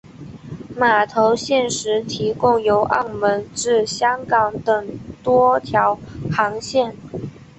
[0.75, 4.87] 码头现时提供由澳门至香港等
[5.21, 5.99] 多条
[6.31, 6.95] 航线。